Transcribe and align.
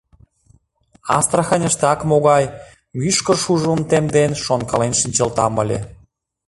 Астраханьыште 1.17 1.85
ак 1.93 2.01
могай, 2.09 2.45
мӱшкыр 2.97 3.37
шужымым 3.43 3.81
темден, 3.89 4.31
шонкален 4.45 4.93
шинчылтам 4.99 5.53
ыле. 5.63 5.79